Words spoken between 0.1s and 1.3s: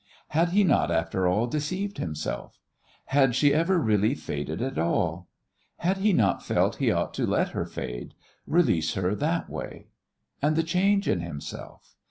Had he not, after